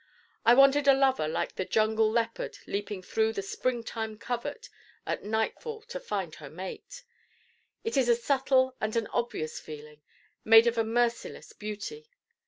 [0.43, 4.67] I wanted a Lover like the jungle leopard leaping through the Springtime covert
[5.05, 7.03] at nightfall to find her mate.
[7.83, 10.01] It is a subtle and an obvious feeling,
[10.43, 12.09] made of a merciless beauty.